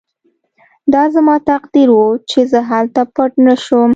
دا 0.93 1.03
زما 1.13 1.35
تقدیر 1.49 1.89
و 1.97 2.01
چې 2.29 2.39
زه 2.51 2.59
هلته 2.69 3.01
پټ 3.15 3.31
نه 3.45 3.55
شوم 3.63 3.89